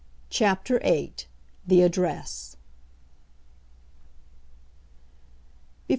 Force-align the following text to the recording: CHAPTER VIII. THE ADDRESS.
CHAPTER 0.31 0.79
VIII. 0.79 1.13
THE 1.67 1.83
ADDRESS. 1.83 2.57